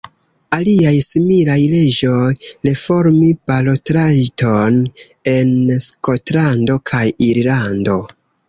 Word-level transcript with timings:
Aliaj 0.55 0.93
similaj 1.07 1.57
leĝoj 1.73 2.31
reformis 2.69 3.37
balotrajton 3.51 4.81
en 5.37 5.55
Skotlando 5.89 6.83
kaj 6.93 7.07
Irlando. 7.31 8.01